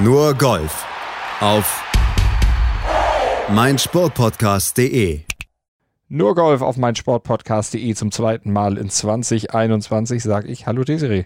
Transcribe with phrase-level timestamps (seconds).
[0.00, 0.86] Nur Golf
[1.40, 1.82] auf
[3.48, 5.22] meinsportpodcast.de.
[6.08, 11.24] Nur Golf auf meinsportpodcast.de zum zweiten Mal in 2021 sage ich Hallo Desiree.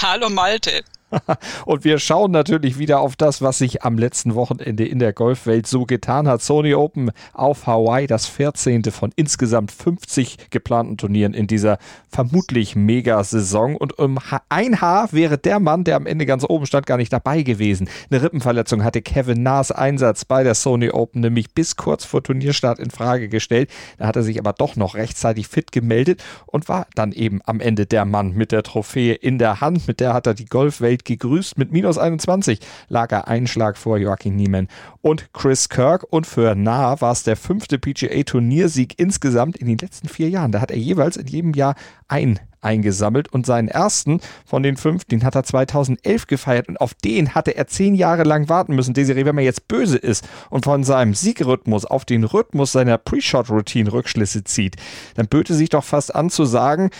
[0.00, 0.84] Hallo Malte.
[1.64, 5.66] Und wir schauen natürlich wieder auf das, was sich am letzten Wochenende in der Golfwelt
[5.66, 6.42] so getan hat.
[6.42, 8.84] Sony Open auf Hawaii, das 14.
[8.84, 11.78] von insgesamt 50 geplanten Turnieren in dieser
[12.08, 13.76] vermutlich Mega-Saison.
[13.76, 14.18] Und um
[14.48, 17.88] ein Haar wäre der Mann, der am Ende ganz oben stand, gar nicht dabei gewesen.
[18.10, 22.78] Eine Rippenverletzung hatte Kevin Naas Einsatz bei der Sony Open nämlich bis kurz vor Turnierstart
[22.78, 23.70] in Frage gestellt.
[23.98, 27.60] Da hat er sich aber doch noch rechtzeitig fit gemeldet und war dann eben am
[27.60, 29.86] Ende der Mann mit der Trophäe in der Hand.
[29.88, 31.58] Mit der hat er die Golfwelt Welt gegrüßt.
[31.58, 34.68] Mit minus 21 lag er einen Schlag vor Joachim Niemann
[35.02, 36.06] und Chris Kirk.
[36.10, 40.52] Und für Nah war es der fünfte PGA-Turniersieg insgesamt in den letzten vier Jahren.
[40.52, 41.74] Da hat er jeweils in jedem Jahr
[42.08, 46.92] ein eingesammelt und seinen ersten von den fünf, den hat er 2011 gefeiert und auf
[46.92, 48.92] den hatte er zehn Jahre lang warten müssen.
[48.92, 53.90] Desiree, wenn man jetzt böse ist und von seinem Siegrhythmus auf den Rhythmus seiner Pre-Shot-Routine
[53.90, 54.76] Rückschlüsse zieht,
[55.14, 56.90] dann böte sich doch fast an zu sagen,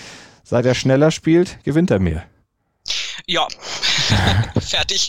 [0.44, 2.24] seit er schneller spielt, gewinnt er mehr.
[3.30, 3.46] Ja,
[4.60, 5.08] fertig.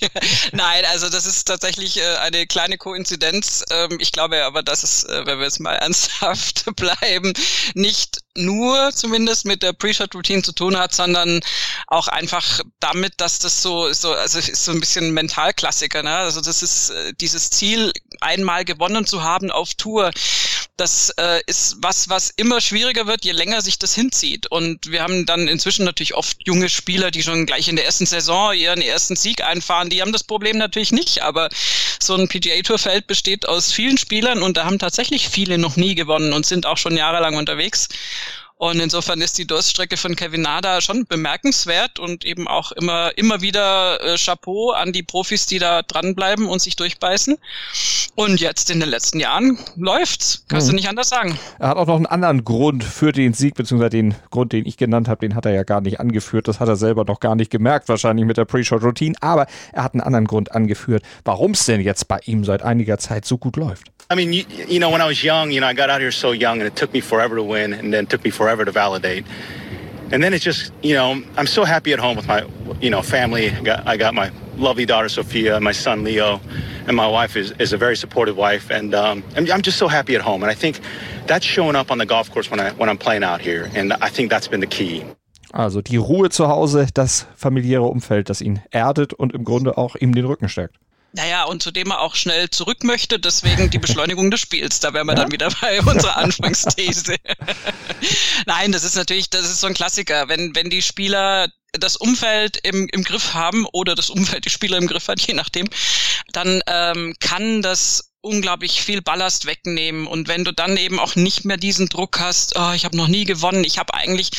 [0.52, 3.66] Nein, also das ist tatsächlich äh, eine kleine Koinzidenz.
[3.72, 7.34] Ähm, ich glaube aber, dass es, äh, wenn wir jetzt mal ernsthaft bleiben,
[7.74, 11.42] nicht nur zumindest mit der Pre-Shot-Routine zu tun hat, sondern
[11.88, 16.04] auch einfach damit, dass das so, so also ist so ein bisschen Mentalklassiker.
[16.04, 16.16] Ne?
[16.16, 20.12] Also das ist äh, dieses Ziel, einmal gewonnen zu haben auf Tour.
[20.78, 24.48] Das äh, ist was, was immer schwieriger wird, je länger sich das hinzieht.
[24.48, 28.06] Und wir haben dann inzwischen natürlich oft junge Spieler, die schon gleich in der ersten
[28.06, 29.90] Saison ihren ersten Sieg einfahren.
[29.90, 31.50] Die haben das Problem natürlich nicht, aber
[32.02, 36.34] so ein PGA-Tour-Feld besteht aus vielen Spielern und da haben tatsächlich viele noch nie gewonnen
[36.34, 37.88] und sind auch schon jahrelang unterwegs.
[38.62, 43.42] Und insofern ist die Durststrecke von Kevin Nada schon bemerkenswert und eben auch immer, immer
[43.42, 47.40] wieder äh, Chapeau an die Profis, die da dranbleiben und sich durchbeißen.
[48.14, 50.46] Und jetzt in den letzten Jahren läuft's.
[50.48, 50.74] Kannst mhm.
[50.74, 51.40] du nicht anders sagen.
[51.58, 54.78] Er hat auch noch einen anderen Grund für den Sieg, beziehungsweise den Grund, den ich
[54.78, 56.48] genannt habe, den hat er ja gar nicht angeführt.
[56.48, 59.16] Das hat er selber noch gar nicht gemerkt, wahrscheinlich mit der Pre-Shot-Routine.
[59.22, 63.00] Aber er hat einen anderen Grund angeführt, warum es denn jetzt bei ihm seit einiger
[63.00, 63.92] Zeit so gut läuft.
[64.12, 66.12] I mean, you, you know, when I was young, you know, I got out here
[66.12, 68.72] so young and it took me forever to win and then took me forever to
[68.72, 69.26] validate.
[70.12, 72.46] And then it's just, you know, I'm so happy at home with my,
[72.82, 73.50] you know, family.
[73.50, 76.42] I got, I got my lovely daughter Sophia, my son Leo,
[76.86, 78.70] and my wife is, is a very supportive wife.
[78.70, 80.44] And um, I'm just so happy at home.
[80.44, 80.82] And I think
[81.28, 83.70] that's showing up on the golf course when, I, when I'm playing out here.
[83.74, 85.06] And I think that's been the key.
[85.54, 89.96] Also die Ruhe zu Hause, das familiäre Umfeld, das ihn erdet und im Grunde auch
[89.96, 90.76] ihm den Rücken stärkt.
[91.14, 94.80] Naja, und zu dem er auch schnell zurück möchte, deswegen die Beschleunigung des Spiels.
[94.80, 95.22] Da wären wir ja?
[95.22, 97.18] dann wieder bei unserer Anfangsthese.
[98.46, 100.30] Nein, das ist natürlich, das ist so ein Klassiker.
[100.30, 104.78] Wenn, wenn die Spieler das Umfeld im, im Griff haben oder das Umfeld die Spieler
[104.78, 105.70] im Griff hat, je nachdem,
[106.32, 111.44] dann ähm, kann das unglaublich viel Ballast wegnehmen und wenn du dann eben auch nicht
[111.44, 114.30] mehr diesen Druck hast, oh, ich habe noch nie gewonnen, ich habe eigentlich,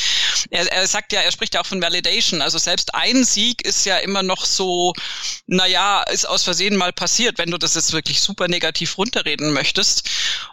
[0.49, 3.85] er, er sagt ja, er spricht ja auch von Validation, also selbst ein Sieg ist
[3.85, 4.93] ja immer noch so,
[5.47, 10.09] naja, ist aus Versehen mal passiert, wenn du das jetzt wirklich super negativ runterreden möchtest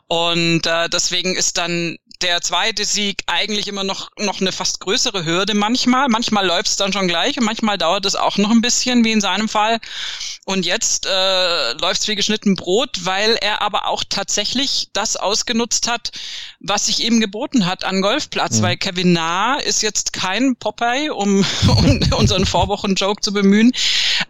[0.09, 5.25] und äh, deswegen ist dann der zweite Sieg eigentlich immer noch, noch eine fast größere
[5.25, 6.09] Hürde manchmal.
[6.09, 9.13] Manchmal läuft es dann schon gleich und manchmal dauert es auch noch ein bisschen, wie
[9.13, 9.79] in seinem Fall.
[10.45, 15.89] Und jetzt äh, läuft es wie geschnitten Brot, weil er aber auch tatsächlich das ausgenutzt
[15.89, 16.13] hat,
[16.61, 18.59] was sich ihm geboten hat an Golfplatz.
[18.59, 18.63] Mhm.
[18.63, 23.73] Weil Kevin Nah ist jetzt kein Popeye, um, um unseren Vorwochen-Joke zu bemühen.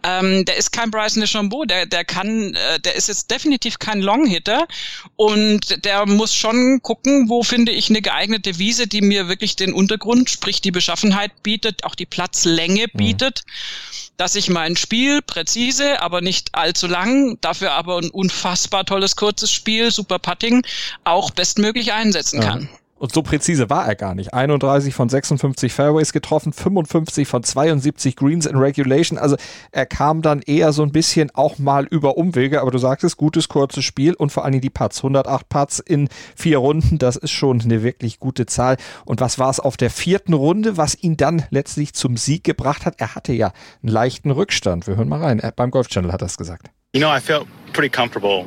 [0.03, 4.01] Ähm, der ist kein Bryson DeChambeau, der, der kann, äh, der ist jetzt definitiv kein
[4.01, 4.67] Longhitter
[5.15, 9.73] und der muss schon gucken, wo finde ich eine geeignete Wiese, die mir wirklich den
[9.73, 12.97] Untergrund, sprich die Beschaffenheit bietet, auch die Platzlänge mhm.
[12.97, 14.10] bietet, mhm.
[14.17, 19.51] Dass ich mein Spiel präzise, aber nicht allzu lang, dafür aber ein unfassbar tolles kurzes
[19.51, 20.65] Spiel, super Putting,
[21.03, 22.49] auch bestmöglich einsetzen ja.
[22.49, 22.69] kann.
[23.01, 24.31] Und so präzise war er gar nicht.
[24.35, 29.17] 31 von 56 Fairways getroffen, 55 von 72 Greens in Regulation.
[29.17, 29.37] Also
[29.71, 32.61] er kam dann eher so ein bisschen auch mal über Umwege.
[32.61, 34.99] Aber du sagtest, gutes, kurzes Spiel und vor allen Dingen die Putts.
[34.99, 38.77] 108 Putts in vier Runden, das ist schon eine wirklich gute Zahl.
[39.03, 42.85] Und was war es auf der vierten Runde, was ihn dann letztlich zum Sieg gebracht
[42.85, 43.01] hat?
[43.01, 43.51] Er hatte ja
[43.81, 44.85] einen leichten Rückstand.
[44.85, 45.39] Wir hören mal rein.
[45.39, 46.69] Er, beim Golf Channel hat es gesagt.
[46.93, 48.45] You know, I felt pretty comfortable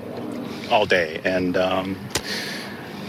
[0.71, 1.97] all day and um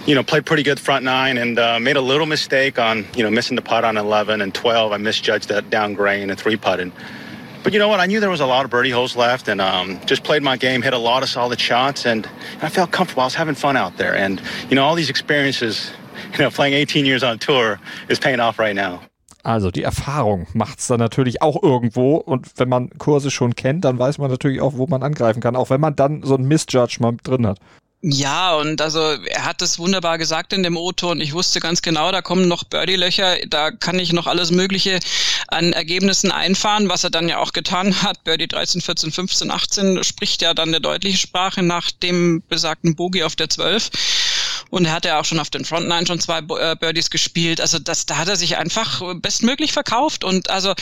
[0.05, 3.23] you know, played pretty good front nine and uh, made a little mistake on, you
[3.23, 4.91] know, missing the putt on 11 and 12.
[4.91, 6.91] I misjudged that down grain and three putted.
[7.63, 7.99] But you know what?
[7.99, 10.55] I knew there was a lot of birdie holes left and um, just played my
[10.55, 12.29] game, hit a lot of solid shots, and,
[12.61, 13.23] I felt comfortable.
[13.23, 14.15] I was having fun out there.
[14.15, 15.91] And, you know, all these experiences,
[16.33, 19.01] you know, playing 18 years on tour is paying off right now.
[19.43, 23.85] Also die Erfahrung macht es dann natürlich auch irgendwo und wenn man Kurse schon kennt,
[23.85, 26.45] dann weiß man natürlich auch, wo man angreifen kann, auch wenn man dann so ein
[26.45, 27.59] Misjudge mal drin hat.
[28.07, 31.19] Ja, und also er hat es wunderbar gesagt in dem O-Ton.
[31.19, 34.99] Ich wusste ganz genau, da kommen noch Birdie-Löcher, da kann ich noch alles Mögliche
[35.47, 38.23] an Ergebnissen einfahren, was er dann ja auch getan hat.
[38.23, 43.23] Birdie 13, 14, 15, 18 spricht ja dann eine deutliche Sprache nach dem besagten Bogey
[43.23, 43.89] auf der 12.
[44.69, 47.59] Und er hat ja auch schon auf den Front Nine schon zwei äh, Birdies gespielt.
[47.59, 50.23] Also das, da hat er sich einfach bestmöglich verkauft.
[50.23, 50.73] Und also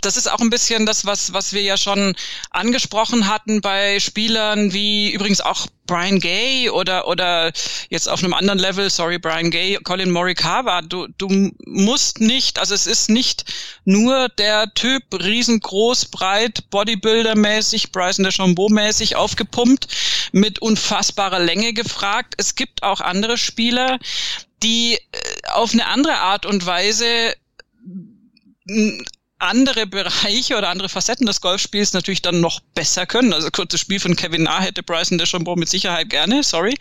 [0.00, 2.14] das ist auch ein bisschen das, was, was wir ja schon
[2.50, 7.52] angesprochen hatten bei Spielern wie übrigens auch Brian Gay oder, oder
[7.88, 10.82] jetzt auf einem anderen Level, sorry, Brian Gay, Colin Morikawa.
[10.82, 13.44] Du, du musst nicht, also es ist nicht
[13.84, 19.88] nur der Typ riesengroß, breit, Bodybuilder-mäßig, Bryson DeChambeau-mäßig aufgepumpt,
[20.32, 22.34] mit unfassbarer Länge gefragt.
[22.36, 23.98] Es gibt auch andere Spieler,
[24.62, 24.98] die äh,
[25.52, 27.34] auf eine andere Art und Weise
[28.68, 28.98] 嗯
[29.38, 33.32] andere Bereiche oder andere Facetten des Golfspiels natürlich dann noch besser können.
[33.32, 36.74] Also kurzes Spiel von Kevin Na hätte Bryson DeChambeau mit Sicherheit gerne, sorry.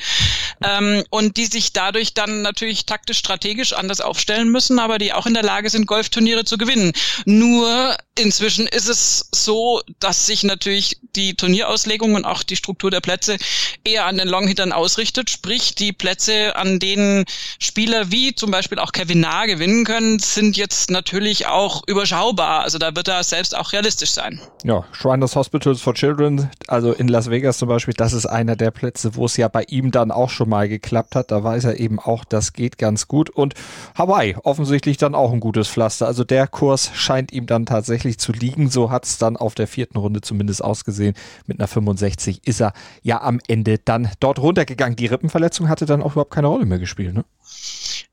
[0.63, 5.27] Ähm, und die sich dadurch dann natürlich taktisch strategisch anders aufstellen müssen, aber die auch
[5.27, 6.93] in der Lage sind, Golfturniere zu gewinnen.
[7.25, 13.01] Nur inzwischen ist es so, dass sich natürlich die Turnierauslegung und auch die Struktur der
[13.01, 13.37] Plätze
[13.83, 15.29] eher an den Longhittern ausrichtet.
[15.29, 17.25] Sprich, die Plätze, an denen
[17.59, 22.63] Spieler wie zum Beispiel auch Kevin Na gewinnen können, sind jetzt natürlich auch überschaubar war.
[22.63, 24.39] Also da wird er selbst auch realistisch sein.
[24.63, 28.71] Ja, Shriners Hospitals for Children, also in Las Vegas zum Beispiel, das ist einer der
[28.71, 31.31] Plätze, wo es ja bei ihm dann auch schon mal geklappt hat.
[31.31, 33.29] Da weiß er eben auch, das geht ganz gut.
[33.29, 33.53] Und
[33.97, 36.07] Hawaii, offensichtlich dann auch ein gutes Pflaster.
[36.07, 38.69] Also der Kurs scheint ihm dann tatsächlich zu liegen.
[38.69, 41.15] So hat es dann auf der vierten Runde zumindest ausgesehen.
[41.45, 42.73] Mit einer 65 ist er
[43.03, 44.95] ja am Ende dann dort runtergegangen.
[44.95, 47.25] Die Rippenverletzung hatte dann auch überhaupt keine Rolle mehr gespielt, ne?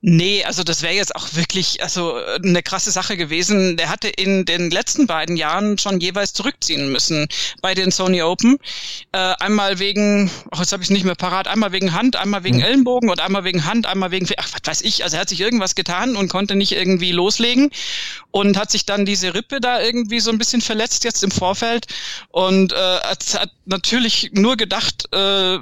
[0.07, 3.79] Nee, also das wäre jetzt auch wirklich also eine krasse Sache gewesen.
[3.79, 7.27] Der hatte in den letzten beiden Jahren schon jeweils zurückziehen müssen
[7.63, 8.59] bei den Sony Open.
[9.13, 12.45] Äh, einmal wegen, ach, jetzt habe ich es nicht mehr parat, einmal wegen Hand, einmal
[12.45, 12.61] wegen.
[12.61, 15.41] Ellenbogen und einmal wegen Hand, einmal wegen, ach, was weiß ich, also er hat sich
[15.41, 17.71] irgendwas getan und konnte nicht irgendwie loslegen
[18.31, 21.87] und hat sich dann diese Rippe da irgendwie so ein bisschen verletzt jetzt im Vorfeld
[22.29, 25.59] und äh, hat, hat natürlich nur gedacht, äh,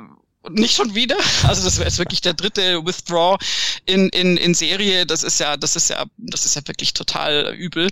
[0.50, 1.16] nicht schon wieder.
[1.42, 3.36] Also das wäre jetzt wirklich der dritte Withdraw
[3.84, 5.06] in, in, in Serie.
[5.06, 7.90] Das ist ja, das ist ja, das ist ja wirklich total übel.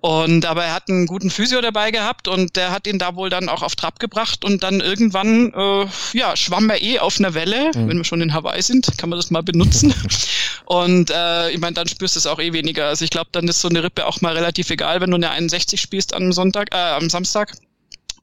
[0.00, 3.30] Und aber er hat einen guten Physio dabei gehabt und der hat ihn da wohl
[3.30, 7.34] dann auch auf Trab gebracht und dann irgendwann, äh, ja, schwamm er eh auf einer
[7.34, 7.72] Welle.
[7.74, 7.88] Mhm.
[7.88, 9.92] Wenn wir schon in Hawaii sind, kann man das mal benutzen.
[10.66, 12.86] und äh, ich meine, dann spürst du es auch eh weniger.
[12.86, 15.30] Also ich glaube, dann ist so eine Rippe auch mal relativ egal, wenn du eine
[15.30, 17.54] 61 spielst am Sonntag, äh, am Samstag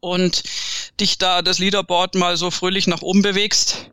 [0.01, 0.43] und
[0.99, 3.89] dich da das Leaderboard mal so fröhlich nach oben bewegst,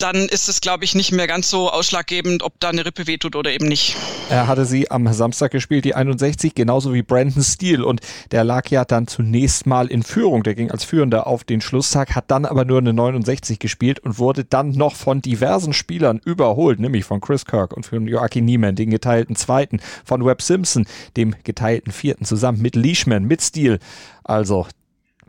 [0.00, 3.36] dann ist es, glaube ich, nicht mehr ganz so ausschlaggebend, ob da eine Rippe wehtut
[3.36, 3.96] oder eben nicht.
[4.30, 7.84] Er hatte sie am Samstag gespielt, die 61, genauso wie Brandon Steele.
[7.84, 10.42] Und der lag ja dann zunächst mal in Führung.
[10.42, 14.18] Der ging als Führender auf den Schlusstag, hat dann aber nur eine 69 gespielt und
[14.18, 18.76] wurde dann noch von diversen Spielern überholt, nämlich von Chris Kirk und von Joachim Niemann,
[18.76, 20.86] den geteilten Zweiten, von Webb Simpson,
[21.16, 23.78] dem geteilten Vierten, zusammen mit Leishman, mit Steele.
[24.24, 24.66] Also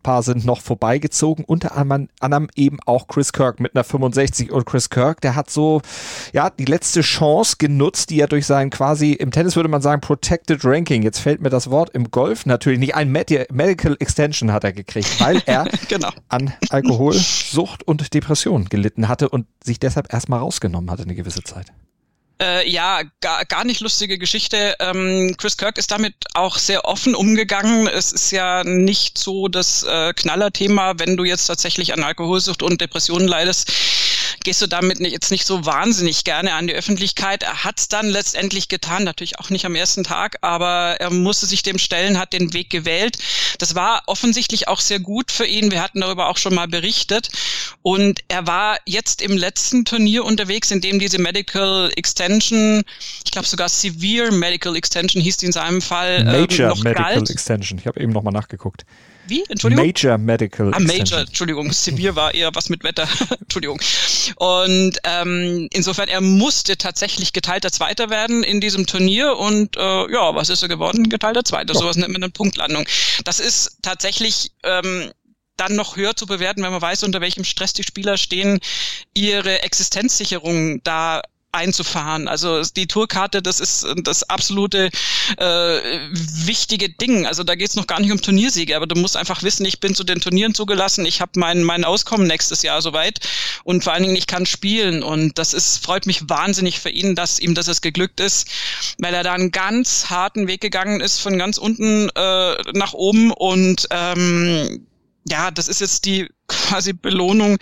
[0.01, 4.89] paar sind noch vorbeigezogen, unter anderem eben auch Chris Kirk mit einer 65 und Chris
[4.89, 5.81] Kirk, der hat so,
[6.33, 10.01] ja, die letzte Chance genutzt, die er durch sein quasi, im Tennis würde man sagen,
[10.01, 14.51] Protected Ranking, jetzt fällt mir das Wort, im Golf natürlich nicht, ein Medi Medical Extension
[14.51, 16.09] hat er gekriegt, weil er genau.
[16.29, 21.71] an Alkoholsucht und Depression gelitten hatte und sich deshalb erstmal rausgenommen hatte eine gewisse Zeit.
[22.41, 24.75] Äh, ja, gar, gar nicht lustige Geschichte.
[24.79, 27.87] Ähm, Chris Kirk ist damit auch sehr offen umgegangen.
[27.87, 32.81] Es ist ja nicht so das äh, Knallerthema, wenn du jetzt tatsächlich an Alkoholsucht und
[32.81, 33.71] Depressionen leidest
[34.43, 37.43] gehst du damit nicht, jetzt nicht so wahnsinnig gerne an die Öffentlichkeit.
[37.43, 41.45] Er hat es dann letztendlich getan, natürlich auch nicht am ersten Tag, aber er musste
[41.45, 43.17] sich dem stellen, hat den Weg gewählt.
[43.59, 45.71] Das war offensichtlich auch sehr gut für ihn.
[45.71, 47.29] Wir hatten darüber auch schon mal berichtet.
[47.81, 52.83] Und er war jetzt im letzten Turnier unterwegs, in dem diese Medical Extension,
[53.25, 56.23] ich glaube sogar Severe Medical Extension hieß die in seinem Fall.
[56.23, 57.29] Major ähm, noch Medical galt.
[57.29, 57.79] Extension.
[57.79, 58.85] Ich habe eben nochmal nachgeguckt.
[59.31, 59.45] Wie?
[59.47, 59.85] Entschuldigung?
[59.85, 60.73] Major Medical.
[60.73, 61.71] Ah, Major, Entschuldigung.
[61.71, 63.07] Severe war eher was mit Wetter.
[63.39, 63.79] Entschuldigung.
[64.35, 69.37] Und ähm, insofern, er musste tatsächlich geteilter Zweiter werden in diesem Turnier.
[69.37, 71.07] Und äh, ja, was ist er geworden?
[71.07, 71.73] Geteilter Zweiter.
[71.73, 72.85] Sowas nennt man eine Punktlandung.
[73.23, 75.11] Das ist tatsächlich ähm,
[75.55, 78.59] dann noch höher zu bewerten, wenn man weiß, unter welchem Stress die Spieler stehen,
[79.13, 81.21] ihre Existenzsicherung da
[81.51, 82.27] einzufahren.
[82.27, 84.89] Also die Tourkarte, das ist das absolute
[85.37, 87.25] äh, wichtige Ding.
[87.27, 89.95] Also da geht's noch gar nicht um Turniersiege, aber du musst einfach wissen, ich bin
[89.95, 93.19] zu den Turnieren zugelassen, ich habe mein, mein Auskommen nächstes Jahr soweit
[93.63, 97.15] und vor allen Dingen ich kann spielen und das ist freut mich wahnsinnig für ihn,
[97.15, 98.47] dass ihm das es geglückt ist,
[98.97, 103.31] weil er da einen ganz harten Weg gegangen ist von ganz unten äh, nach oben
[103.31, 104.87] und ähm,
[105.29, 107.57] ja, das ist jetzt die quasi Belohnung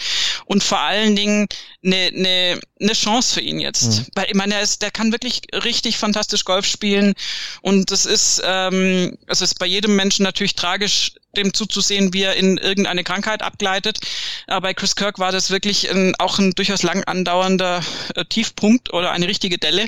[0.45, 1.47] und vor allen Dingen
[1.83, 3.83] eine, eine, eine Chance für ihn jetzt.
[3.83, 4.07] Mhm.
[4.15, 7.13] Weil ich meine, er ist, der kann wirklich richtig fantastisch Golf spielen
[7.61, 12.35] und das ist, ähm, es ist bei jedem Menschen natürlich tragisch, dem zuzusehen, wie er
[12.35, 13.99] in irgendeine Krankheit abgleitet.
[14.47, 17.83] Aber bei Chris Kirk war das wirklich ein, auch ein durchaus lang andauernder
[18.15, 19.87] äh, Tiefpunkt oder eine richtige Delle.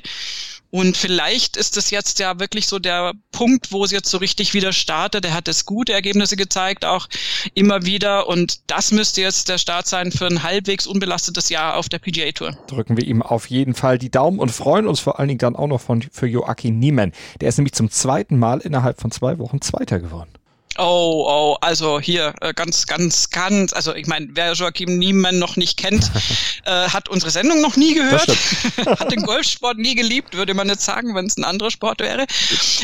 [0.71, 4.53] Und vielleicht ist es jetzt ja wirklich so der Punkt, wo es jetzt so richtig
[4.53, 5.25] wieder startet.
[5.25, 7.07] Er hat es gute Ergebnisse gezeigt, auch
[7.53, 8.27] immer wieder.
[8.27, 12.31] Und das müsste jetzt der Start sein für ein halbwegs unbelastetes Jahr auf der PGA
[12.31, 12.57] Tour.
[12.67, 15.57] Drücken wir ihm auf jeden Fall die Daumen und freuen uns vor allen Dingen dann
[15.57, 17.11] auch noch von, für Joachim Niemann.
[17.41, 20.31] Der ist nämlich zum zweiten Mal innerhalb von zwei Wochen Zweiter geworden.
[20.77, 25.57] Oh, oh, also hier äh, ganz, ganz, ganz, also ich meine, wer Joachim Niemann noch
[25.57, 26.09] nicht kennt,
[26.65, 28.27] äh, hat unsere Sendung noch nie gehört,
[28.99, 32.25] hat den Golfsport nie geliebt, würde man jetzt sagen, wenn es ein anderer Sport wäre.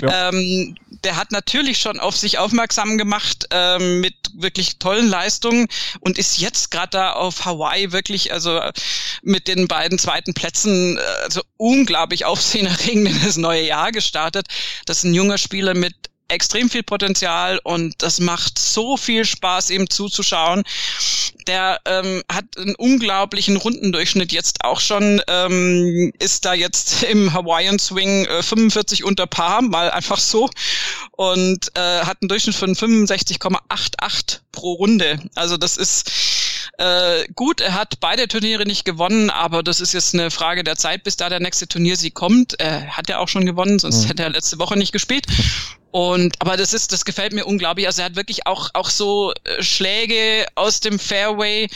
[0.01, 0.29] Ja.
[0.29, 5.67] Ähm, der hat natürlich schon auf sich aufmerksam gemacht ähm, mit wirklich tollen Leistungen
[6.01, 8.59] und ist jetzt gerade da auf Hawaii wirklich, also
[9.21, 14.47] mit den beiden zweiten Plätzen, äh, also unglaublich aufsehenerregend in das neue Jahr gestartet.
[14.85, 15.95] Das ist ein junger Spieler mit
[16.27, 20.63] extrem viel Potenzial und das macht so viel Spaß, ihm zuzuschauen.
[21.47, 27.79] Der ähm, hat einen unglaublichen Rundendurchschnitt jetzt auch schon, ähm, ist da jetzt im Hawaiian
[27.79, 30.49] Swing äh, 45 unter Paar, mal einfach so
[31.11, 35.19] und äh, hat einen Durchschnitt von 65,88 pro Runde.
[35.35, 36.11] Also das ist
[36.77, 40.75] äh, gut, er hat beide Turniere nicht gewonnen, aber das ist jetzt eine Frage der
[40.75, 42.59] Zeit, bis da der nächste Turniersieg kommt.
[42.59, 44.07] Äh, hat er auch schon gewonnen, sonst mhm.
[44.07, 45.25] hätte er letzte Woche nicht gespielt.
[45.91, 47.87] Und aber das ist, das gefällt mir unglaublich.
[47.87, 51.67] Also er hat wirklich auch auch so äh, Schläge aus dem Fairway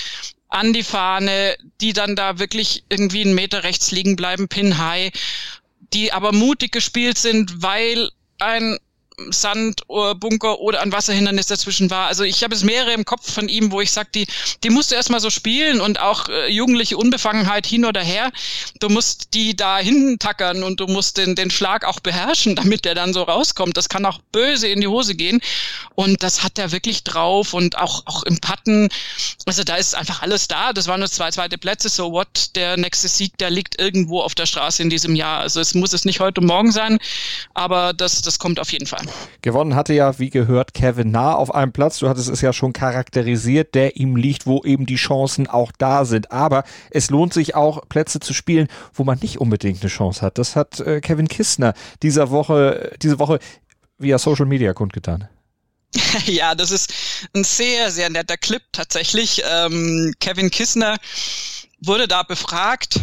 [0.50, 5.12] an die Fahne, die dann da wirklich irgendwie einen Meter rechts liegen bleiben, pin high,
[5.94, 8.78] die aber mutig gespielt sind, weil ein
[9.30, 12.08] Sandbunker oder ein Wasserhindernis dazwischen war.
[12.08, 14.28] Also ich habe es mehrere im Kopf von ihm, wo ich sage, die,
[14.64, 18.32] die musst du erstmal so spielen und auch äh, jugendliche Unbefangenheit hin oder her.
[18.80, 22.86] Du musst die da hinten tackern und du musst den, den Schlag auch beherrschen, damit
[22.86, 23.78] der dann so rauskommt.
[23.78, 25.42] Das kann auch böse in die Hose gehen.
[25.96, 28.90] Und das hat er wirklich drauf und auch, auch im Patten.
[29.46, 30.74] Also da ist einfach alles da.
[30.74, 31.90] Das waren nur zwei zweite Plätze.
[31.90, 32.56] So what?
[32.56, 35.40] Der nächste Sieg, der liegt irgendwo auf der Straße in diesem Jahr.
[35.40, 37.00] Also es muss es nicht heute Morgen sein,
[37.54, 39.06] aber das, das kommt auf jeden Fall.
[39.42, 42.00] Gewonnen hatte ja, wie gehört, Kevin Nah auf einem Platz.
[42.00, 46.06] Du hattest es ja schon charakterisiert, der ihm liegt, wo eben die Chancen auch da
[46.06, 46.32] sind.
[46.32, 50.38] Aber es lohnt sich auch, Plätze zu spielen, wo man nicht unbedingt eine Chance hat.
[50.38, 53.40] Das hat äh, Kevin Kistner dieser Woche, diese Woche
[53.98, 55.28] via Social Media kundgetan.
[56.26, 56.94] Ja, das ist
[57.34, 59.44] ein sehr, sehr netter Clip tatsächlich.
[59.50, 60.98] Ähm, Kevin Kistner
[61.82, 63.02] wurde da befragt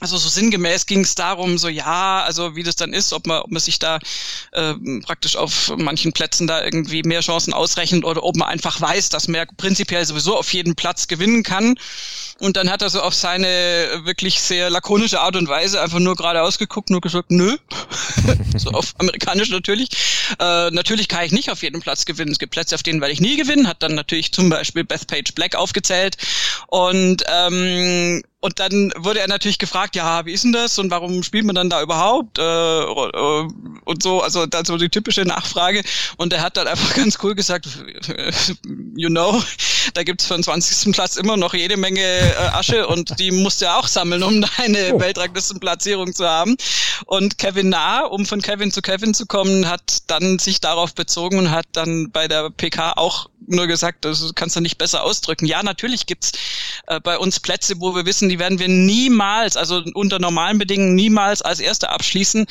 [0.00, 3.40] also so sinngemäß ging es darum, so ja, also wie das dann ist, ob man,
[3.40, 3.98] ob man sich da
[4.52, 4.74] äh,
[5.04, 9.28] praktisch auf manchen Plätzen da irgendwie mehr Chancen ausrechnet oder ob man einfach weiß, dass
[9.28, 11.76] man prinzipiell sowieso auf jeden Platz gewinnen kann.
[12.38, 16.16] Und dann hat er so auf seine wirklich sehr lakonische Art und Weise einfach nur
[16.16, 17.56] geradeaus geguckt, nur gesagt, nö.
[18.58, 19.88] so auf amerikanisch natürlich.
[20.38, 22.32] Äh, natürlich kann ich nicht auf jedem Platz gewinnen.
[22.32, 23.66] Es gibt Plätze, auf denen werde ich nie gewinnen.
[23.66, 26.18] Hat dann natürlich zum Beispiel Bethpage Black aufgezählt.
[26.68, 31.22] Und ähm, und dann wurde er natürlich gefragt, ja, wie ist denn das und warum
[31.22, 32.38] spielt man dann da überhaupt?
[32.38, 33.48] Äh, äh,
[33.84, 35.82] und so, also dann so die typische Nachfrage.
[36.18, 37.66] Und er hat dann einfach ganz cool gesagt,
[38.96, 39.42] you know,
[39.94, 40.92] da gibt's für den 20.
[40.92, 44.44] Platz immer noch jede Menge äh, Asche und die musst du ja auch sammeln, um
[44.58, 45.00] deine oh.
[45.00, 46.56] Weltranglistenplatzierung zu haben.
[47.06, 51.38] Und Kevin Nah, um von Kevin zu Kevin zu kommen, hat dann sich darauf bezogen
[51.38, 55.46] und hat dann bei der PK auch nur gesagt, das kannst du nicht besser ausdrücken.
[55.46, 56.32] Ja, natürlich gibt's
[56.86, 60.94] äh, bei uns Plätze, wo wir wissen, die werden wir niemals, also unter normalen Bedingungen
[60.94, 62.46] niemals als Erster abschließen.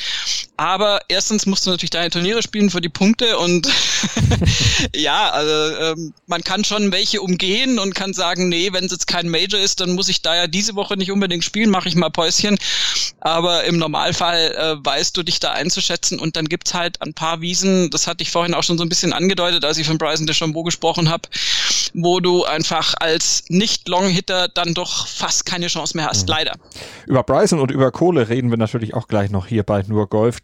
[0.57, 3.67] Aber erstens musst du natürlich deine Turniere spielen für die Punkte und
[4.95, 9.07] ja, also ähm, man kann schon welche umgehen und kann sagen, nee, wenn es jetzt
[9.07, 11.95] kein Major ist, dann muss ich da ja diese Woche nicht unbedingt spielen, mache ich
[11.95, 12.57] mal Päuschen.
[13.21, 17.41] Aber im Normalfall äh, weißt du dich da einzuschätzen und dann gibt's halt ein paar
[17.41, 20.27] Wiesen, das hatte ich vorhin auch schon so ein bisschen angedeutet, als ich von Bryson
[20.27, 21.27] DeChambeau gesprochen habe,
[21.93, 26.33] wo du einfach als Nicht-Long-Hitter dann doch fast keine Chance mehr hast, mhm.
[26.33, 26.53] leider.
[27.07, 30.41] Über Bryson und über Kohle reden wir natürlich auch gleich noch hier bei Nur Golf.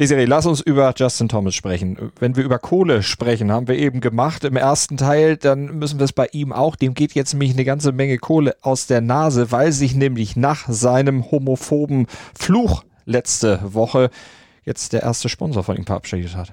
[0.00, 2.10] Desiree, lass uns über Justin Thomas sprechen.
[2.18, 6.04] Wenn wir über Kohle sprechen, haben wir eben gemacht im ersten Teil, dann müssen wir
[6.04, 6.74] es bei ihm auch.
[6.74, 10.68] Dem geht jetzt nämlich eine ganze Menge Kohle aus der Nase, weil sich nämlich nach
[10.68, 14.10] seinem homophoben Fluch letzte Woche
[14.64, 16.52] jetzt der erste Sponsor von ihm verabschiedet hat.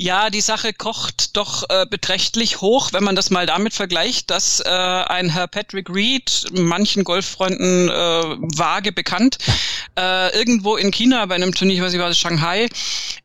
[0.00, 4.60] Ja, die Sache kocht doch äh, beträchtlich hoch, wenn man das mal damit vergleicht, dass
[4.60, 9.38] äh, ein Herr Patrick Reed, manchen Golffreunden äh, vage bekannt,
[9.98, 12.68] äh, irgendwo in China bei einem Turnier, ich weiß nicht, war das Shanghai,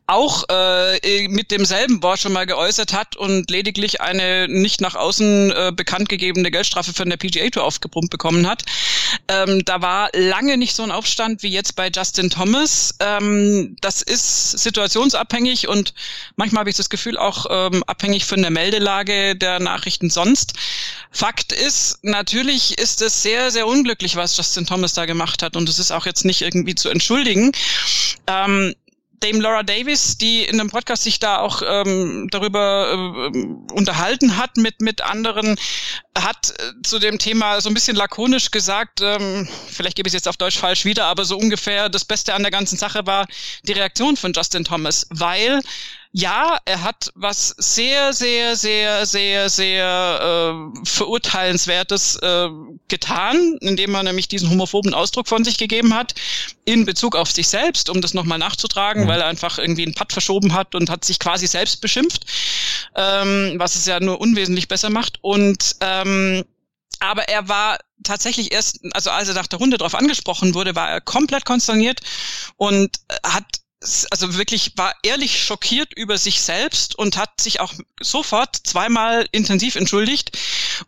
[0.08, 5.52] auch äh, mit demselben Wort schon mal geäußert hat und lediglich eine nicht nach außen
[5.52, 8.64] äh, bekannt gegebene Geldstrafe von der PGA Tour aufgepumpt bekommen hat.
[9.28, 12.94] Ähm, da war lange nicht so ein Aufstand wie jetzt bei Justin Thomas.
[13.00, 15.94] Ähm, das ist situationsabhängig und
[16.36, 20.54] manchmal habe ich das Gefühl auch ähm, abhängig von der Meldelage der Nachrichten sonst.
[21.10, 25.68] Fakt ist, natürlich ist es sehr, sehr unglücklich, was Justin Thomas da gemacht hat und
[25.68, 27.52] es ist auch jetzt nicht irgendwie zu entschuldigen.
[28.26, 28.74] Ähm,
[29.20, 33.38] Dame Laura Davis, die in einem Podcast sich da auch ähm, darüber äh,
[33.72, 35.56] unterhalten hat mit mit anderen,
[36.16, 40.18] hat äh, zu dem Thema so ein bisschen lakonisch gesagt, ähm, vielleicht gebe ich es
[40.18, 43.26] jetzt auf Deutsch falsch wieder, aber so ungefähr das Beste an der ganzen Sache war
[43.62, 45.60] die Reaktion von Justin Thomas, weil
[46.16, 52.50] ja, er hat was sehr, sehr, sehr, sehr, sehr äh, verurteilenswertes äh,
[52.86, 56.14] getan, indem er nämlich diesen homophoben Ausdruck von sich gegeben hat
[56.64, 59.08] in Bezug auf sich selbst, um das nochmal nachzutragen, mhm.
[59.08, 62.26] weil er einfach irgendwie einen Putt verschoben hat und hat sich quasi selbst beschimpft,
[62.94, 65.18] ähm, was es ja nur unwesentlich besser macht.
[65.20, 66.44] Und ähm,
[67.00, 70.88] aber er war tatsächlich erst, also als er nach der Runde darauf angesprochen wurde, war
[70.88, 72.02] er komplett konsterniert
[72.56, 73.63] und hat
[74.10, 79.76] also wirklich war ehrlich schockiert über sich selbst und hat sich auch sofort zweimal intensiv
[79.76, 80.36] entschuldigt.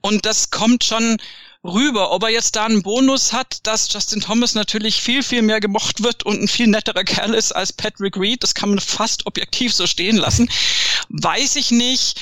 [0.00, 1.18] Und das kommt schon
[1.62, 2.12] rüber.
[2.12, 6.02] Ob er jetzt da einen Bonus hat, dass Justin Thomas natürlich viel, viel mehr gemocht
[6.02, 9.74] wird und ein viel netterer Kerl ist als Patrick Reed, das kann man fast objektiv
[9.74, 10.48] so stehen lassen,
[11.08, 12.20] weiß ich nicht.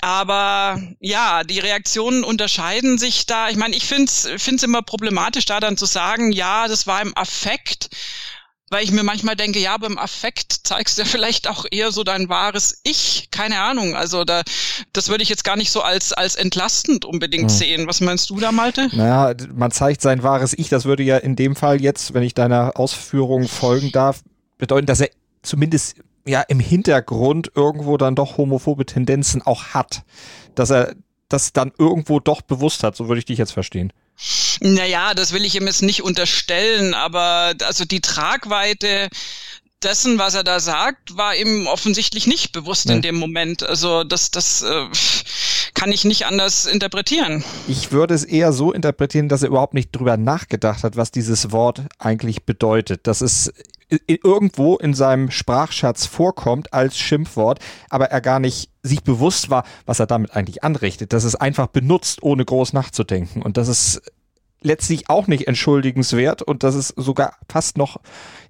[0.00, 3.48] Aber ja, die Reaktionen unterscheiden sich da.
[3.48, 7.16] Ich meine, ich finde es immer problematisch, da dann zu sagen, ja, das war im
[7.16, 7.88] Affekt
[8.74, 12.02] weil ich mir manchmal denke, ja, beim Affekt zeigst du ja vielleicht auch eher so
[12.02, 13.28] dein wahres Ich.
[13.30, 13.94] Keine Ahnung.
[13.94, 14.42] Also da,
[14.92, 17.56] das würde ich jetzt gar nicht so als, als entlastend unbedingt hm.
[17.56, 17.86] sehen.
[17.86, 18.88] Was meinst du da, Malte?
[18.92, 20.70] Naja, man zeigt sein wahres Ich.
[20.70, 24.22] Das würde ja in dem Fall jetzt, wenn ich deiner Ausführung folgen darf,
[24.58, 25.10] bedeuten, dass er
[25.42, 25.94] zumindest
[26.26, 30.02] ja im Hintergrund irgendwo dann doch homophobe Tendenzen auch hat.
[30.56, 30.96] Dass er
[31.28, 32.96] das dann irgendwo doch bewusst hat.
[32.96, 33.92] So würde ich dich jetzt verstehen.
[34.60, 39.08] Naja, das will ich ihm jetzt nicht unterstellen, aber also die Tragweite
[39.84, 42.94] dessen, was er da sagt, war ihm offensichtlich nicht bewusst nee.
[42.94, 43.62] in dem Moment.
[43.62, 44.86] Also das, das äh,
[45.74, 47.44] kann ich nicht anders interpretieren.
[47.68, 51.52] Ich würde es eher so interpretieren, dass er überhaupt nicht drüber nachgedacht hat, was dieses
[51.52, 53.06] Wort eigentlich bedeutet.
[53.06, 53.52] Dass es
[54.06, 57.58] irgendwo in seinem Sprachschatz vorkommt als Schimpfwort,
[57.90, 61.12] aber er gar nicht sich bewusst war, was er damit eigentlich anrichtet.
[61.12, 63.42] Dass es einfach benutzt, ohne groß nachzudenken.
[63.42, 64.02] Und das ist
[64.64, 68.00] letztlich auch nicht entschuldigenswert und das ist sogar fast noch,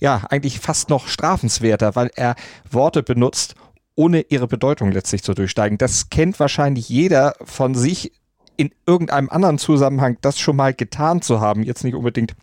[0.00, 2.36] ja, eigentlich fast noch strafenswerter, weil er
[2.70, 3.56] Worte benutzt,
[3.96, 5.76] ohne ihre Bedeutung letztlich zu durchsteigen.
[5.76, 8.12] Das kennt wahrscheinlich jeder von sich
[8.56, 11.62] in irgendeinem anderen Zusammenhang, das schon mal getan zu haben.
[11.62, 12.34] Jetzt nicht unbedingt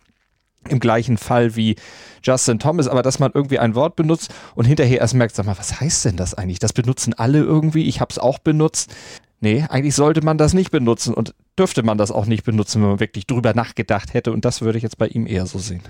[0.68, 1.76] im gleichen Fall wie
[2.22, 5.58] Justin Thomas, aber dass man irgendwie ein Wort benutzt und hinterher erst merkt, sag mal,
[5.58, 6.58] was heißt denn das eigentlich?
[6.58, 8.94] Das benutzen alle irgendwie, ich habe es auch benutzt.
[9.40, 12.90] Nee, eigentlich sollte man das nicht benutzen und dürfte man das auch nicht benutzen, wenn
[12.90, 15.82] man wirklich drüber nachgedacht hätte und das würde ich jetzt bei ihm eher so sehen.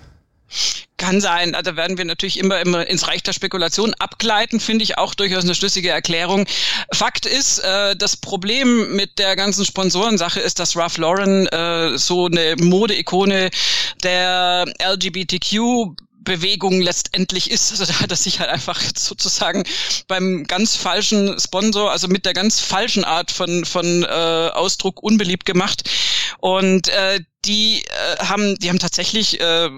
[1.02, 1.56] Kann sein.
[1.56, 5.16] Also da werden wir natürlich immer, immer ins Reich der Spekulation abgleiten, finde ich auch
[5.16, 6.46] durchaus eine schlüssige Erklärung.
[6.92, 12.26] Fakt ist, äh, das Problem mit der ganzen Sponsorensache ist, dass Ralph Lauren äh, so
[12.26, 13.50] eine Modeikone
[14.04, 17.72] der LGBTQ Bewegung letztendlich ist.
[17.72, 19.64] Also da hat er sich halt einfach sozusagen
[20.06, 25.46] beim ganz falschen Sponsor, also mit der ganz falschen Art von, von äh, Ausdruck unbeliebt
[25.46, 25.82] gemacht.
[26.38, 29.68] Und äh, die äh, haben, die haben tatsächlich äh,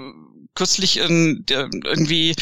[0.55, 2.35] kürzlich in, irgendwie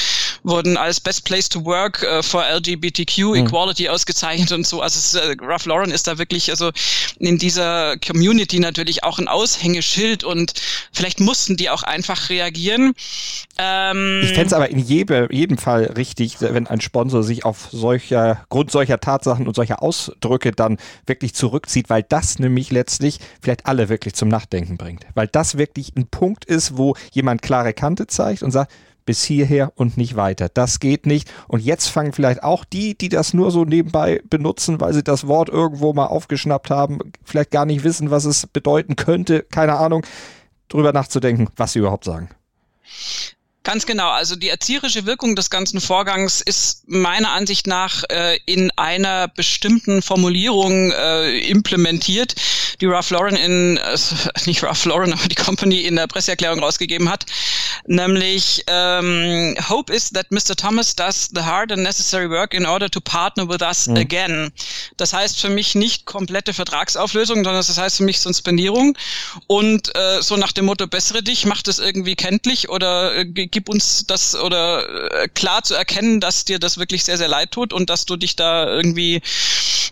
[0.42, 3.34] wurden als Best Place to Work äh, for LGBTQ mhm.
[3.46, 4.80] Equality ausgezeichnet und so.
[4.80, 6.70] Also es, äh, Ralph Lauren ist da wirklich also
[7.18, 10.54] in dieser Community natürlich auch ein Aushängeschild und
[10.92, 12.92] vielleicht mussten die auch einfach reagieren.
[13.58, 17.68] Ähm, ich fände es aber in jede, jedem Fall richtig, wenn ein Sponsor sich auf
[17.70, 23.66] solcher Grund solcher Tatsachen und solcher Ausdrücke dann wirklich zurückzieht, weil das nämlich letztlich vielleicht
[23.66, 25.06] alle wirklich zum Nachdenken bringt.
[25.14, 28.72] Weil das wirklich ein Punkt ist, wo jemand klare Kante zeigt und sagt,
[29.04, 30.48] bis hierher und nicht weiter.
[30.48, 31.30] Das geht nicht.
[31.48, 35.26] Und jetzt fangen vielleicht auch die, die das nur so nebenbei benutzen, weil sie das
[35.26, 40.06] Wort irgendwo mal aufgeschnappt haben, vielleicht gar nicht wissen, was es bedeuten könnte, keine Ahnung,
[40.68, 42.28] drüber nachzudenken, was sie überhaupt sagen.
[43.64, 44.08] Ganz genau.
[44.10, 50.02] Also die erzieherische Wirkung des ganzen Vorgangs ist meiner Ansicht nach äh, in einer bestimmten
[50.02, 52.34] Formulierung äh, implementiert,
[52.80, 53.96] die Ralph Lauren in, äh,
[54.46, 57.24] nicht Ralph Lauren, aber die Company in der Presseerklärung rausgegeben hat.
[57.86, 60.56] Nämlich, ähm, Hope is that Mr.
[60.56, 63.96] Thomas does the hard and necessary work in order to partner with us mhm.
[63.96, 64.52] again.
[64.96, 68.98] Das heißt für mich nicht komplette Vertragsauflösung, sondern das heißt für mich Suspendierung.
[69.46, 73.68] Und äh, so nach dem Motto, bessere dich, macht es irgendwie kenntlich oder äh, gib
[73.68, 77.72] uns das oder äh, klar zu erkennen, dass dir das wirklich sehr, sehr leid tut
[77.72, 79.22] und dass du dich da irgendwie,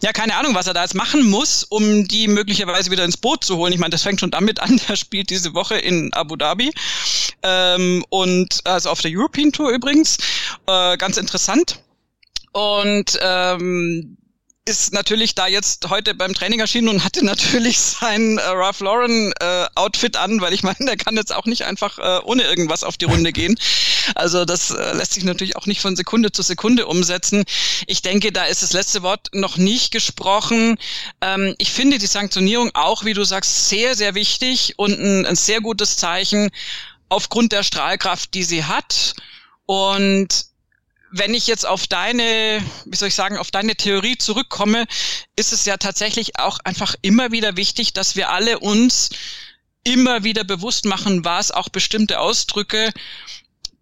[0.02, 3.44] ja, keine Ahnung, was er da jetzt machen muss, um die möglicherweise wieder ins Boot
[3.44, 3.72] zu holen.
[3.72, 6.72] Ich meine, das fängt schon damit an, der spielt diese Woche in Abu Dhabi
[7.42, 10.18] ähm, und also auf der European Tour übrigens.
[10.66, 11.78] Äh, ganz interessant.
[12.52, 14.16] Und ähm,
[14.66, 19.32] ist natürlich da jetzt heute beim Training erschienen und hatte natürlich sein äh, Ralph Lauren
[19.40, 22.84] äh, Outfit an, weil ich meine, der kann jetzt auch nicht einfach äh, ohne irgendwas
[22.84, 23.58] auf die Runde gehen.
[24.14, 27.44] Also das äh, lässt sich natürlich auch nicht von Sekunde zu Sekunde umsetzen.
[27.86, 30.78] Ich denke, da ist das letzte Wort noch nicht gesprochen.
[31.20, 35.36] Ähm, ich finde die Sanktionierung auch, wie du sagst, sehr, sehr wichtig und ein, ein
[35.36, 36.50] sehr gutes Zeichen
[37.08, 39.14] aufgrund der Strahlkraft, die sie hat.
[39.66, 40.49] Und
[41.12, 44.86] wenn ich jetzt auf deine, wie soll ich sagen, auf deine Theorie zurückkomme,
[45.36, 49.10] ist es ja tatsächlich auch einfach immer wieder wichtig, dass wir alle uns
[49.84, 52.92] immer wieder bewusst machen, was auch bestimmte Ausdrücke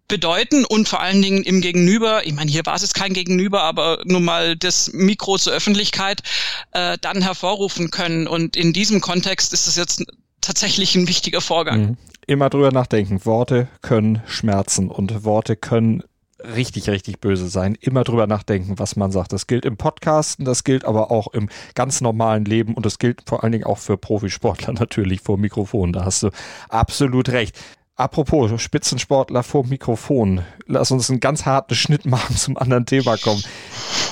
[0.07, 3.61] bedeuten und vor allen Dingen im Gegenüber, ich meine, hier war es jetzt kein Gegenüber,
[3.61, 6.23] aber nur mal das Mikro zur Öffentlichkeit
[6.71, 8.27] äh, dann hervorrufen können.
[8.27, 10.03] Und in diesem Kontext ist es jetzt
[10.41, 11.81] tatsächlich ein wichtiger Vorgang.
[11.81, 11.97] Mhm.
[12.25, 13.23] Immer drüber nachdenken.
[13.25, 16.03] Worte können schmerzen und Worte können
[16.43, 17.75] richtig, richtig böse sein.
[17.79, 19.33] Immer drüber nachdenken, was man sagt.
[19.33, 23.23] Das gilt im Podcasten, das gilt aber auch im ganz normalen Leben und das gilt
[23.25, 25.93] vor allen Dingen auch für Profisportler natürlich vor Mikrofon.
[25.93, 26.29] Da hast du
[26.69, 27.57] absolut recht.
[27.95, 30.45] Apropos Spitzensportler vor Mikrofon.
[30.67, 33.43] Lass uns einen ganz harten Schnitt machen zum anderen Thema kommen.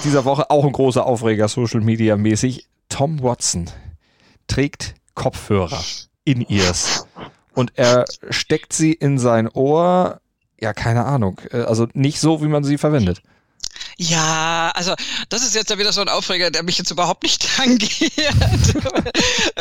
[0.04, 2.68] Dieser Woche auch ein großer Aufreger Social Media mäßig.
[2.90, 3.70] Tom Watson
[4.48, 5.82] trägt Kopfhörer
[6.26, 7.08] in ears
[7.54, 10.20] und er steckt sie in sein Ohr
[10.60, 11.39] ja, keine Ahnung.
[11.52, 13.22] Äh, also nicht so, wie man sie verwendet.
[13.99, 14.93] Ja, also
[15.29, 17.91] das ist jetzt ja wieder so ein Aufreger, der mich jetzt überhaupt nicht tangiert.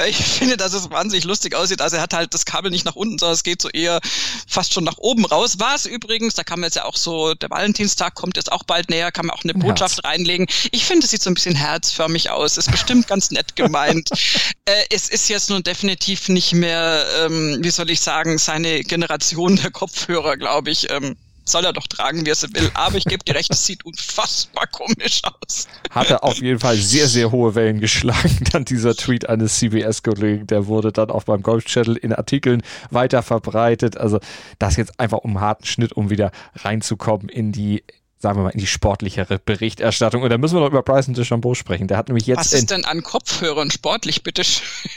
[0.06, 1.80] ich finde, dass es wahnsinnig lustig aussieht.
[1.80, 3.98] Also er hat halt das Kabel nicht nach unten, sondern es geht so eher
[4.46, 5.58] fast schon nach oben raus.
[5.58, 8.64] War es übrigens, da kann man jetzt ja auch so, der Valentinstag kommt jetzt auch
[8.64, 10.04] bald näher, kann man auch eine Botschaft Herz.
[10.04, 10.46] reinlegen.
[10.70, 12.58] Ich finde, es sieht so ein bisschen herzförmig aus.
[12.58, 14.10] Ist bestimmt ganz nett gemeint.
[14.66, 19.56] äh, es ist jetzt nun definitiv nicht mehr, ähm, wie soll ich sagen, seine Generation
[19.56, 20.90] der Kopfhörer, glaube ich.
[20.90, 21.16] Ähm,
[21.48, 22.70] soll er doch tragen, wie er es will.
[22.74, 25.68] Aber ich gebe dir recht, es sieht unfassbar komisch aus.
[25.90, 28.44] Hatte auf jeden Fall sehr, sehr hohe Wellen geschlagen.
[28.52, 33.22] Dann dieser Tweet eines CBS-Kollegen, der wurde dann auch beim Golf Channel in Artikeln weiter
[33.22, 33.96] verbreitet.
[33.96, 34.20] Also
[34.58, 37.84] das jetzt einfach um einen harten Schnitt, um wieder reinzukommen in die
[38.26, 40.22] sagen wir mal, in die sportlichere Berichterstattung.
[40.22, 41.86] Und da müssen wir noch über Bryson DeChambeau sprechen.
[41.86, 42.38] Der hat nämlich jetzt.
[42.38, 44.42] Was ist denn an Kopfhörern sportlich, bitte?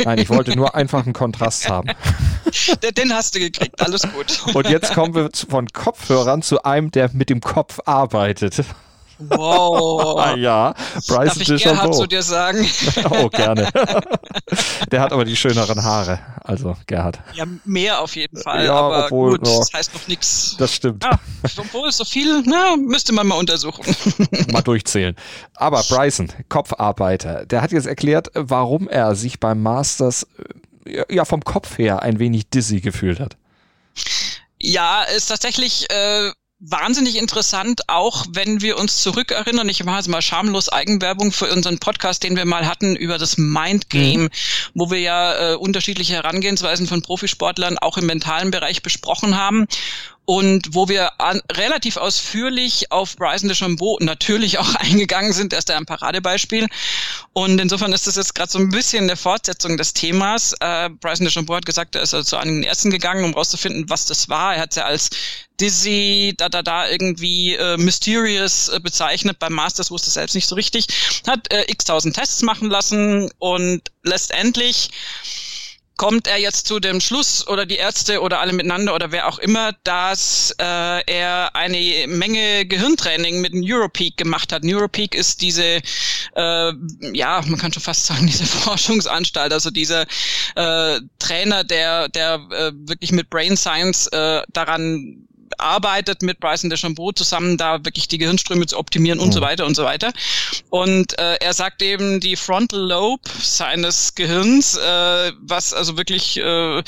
[0.04, 1.92] Nein, ich wollte nur einfach einen Kontrast haben.
[2.98, 4.56] Den hast du gekriegt, alles gut.
[4.56, 8.63] Und jetzt kommen wir von Kopfhörern zu einem, der mit dem Kopf arbeitet.
[9.20, 10.36] Wow.
[10.38, 12.66] ja, Bryson Darf ich Gerhard zu dir sagen?
[13.10, 13.70] oh, gerne.
[14.92, 17.20] Der hat aber die schöneren Haare, also Gerhard.
[17.34, 20.56] Ja, mehr auf jeden Fall, ja, aber obwohl, gut, no, das heißt noch nichts.
[20.58, 21.04] Das stimmt.
[21.04, 21.20] Ja,
[21.58, 23.84] obwohl so viel, na, müsste man mal untersuchen.
[24.52, 25.16] mal durchzählen.
[25.56, 30.26] Aber Bryson, Kopfarbeiter, der hat jetzt erklärt, warum er sich beim Masters
[30.86, 33.36] äh, ja vom Kopf her ein wenig dizzy gefühlt hat.
[34.62, 39.69] Ja, ist tatsächlich äh, wahnsinnig interessant, auch wenn wir uns zurückerinnern.
[39.69, 43.38] Ich mache jetzt mal schamlos Eigenwerbung für unseren Podcast, den wir mal hatten über das
[43.38, 44.30] Mind Game, mhm.
[44.74, 49.67] wo wir ja äh, unterschiedliche Herangehensweisen von Profisportlern auch im mentalen Bereich besprochen haben
[50.30, 55.54] und wo wir an, relativ ausführlich auf Bryson DeChambeau natürlich auch eingegangen sind.
[55.54, 56.68] Er ist da ein Paradebeispiel.
[57.34, 60.54] Und insofern ist das jetzt gerade so ein bisschen eine Fortsetzung des Themas.
[60.60, 64.06] Äh, Bryson DeChambeau hat gesagt, er ist also zu einigen Ärzten gegangen, um rauszufinden, was
[64.06, 64.54] das war.
[64.54, 65.10] Er hat es ja als
[65.60, 69.39] dizzy, da, da, da irgendwie äh, mysterious äh, bezeichnet.
[69.39, 70.86] Beim Masters wusste es selbst nicht so richtig.
[71.26, 74.92] Hat äh, x tausend Tests machen lassen und letztendlich
[76.00, 79.38] kommt er jetzt zu dem Schluss oder die Ärzte oder alle miteinander oder wer auch
[79.38, 80.64] immer, dass äh,
[81.06, 84.64] er eine Menge Gehirntraining mit Neuropeak gemacht hat.
[84.64, 85.82] Neuropeak ist diese,
[86.36, 86.72] äh,
[87.12, 90.04] ja, man kann schon fast sagen, diese Forschungsanstalt, also dieser
[90.56, 95.28] äh, Trainer, der, der äh, wirklich mit Brain Science äh, daran
[95.60, 99.34] arbeitet mit Bryson DeChambeau zusammen, da wirklich die Gehirnströme zu optimieren und mhm.
[99.34, 100.12] so weiter und so weiter.
[100.69, 106.84] Und äh, er sagt eben, die Frontal Lobe seines Gehirns, äh, was also wirklich äh,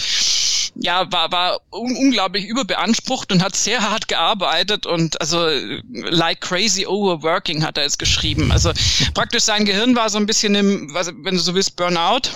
[0.75, 5.47] ja war war un unglaublich überbeansprucht und hat sehr hart gearbeitet und also
[5.91, 8.51] like crazy overworking hat er jetzt geschrieben.
[8.51, 8.71] Also
[9.13, 12.29] praktisch sein Gehirn war so ein bisschen im, wenn du so willst, Burnout.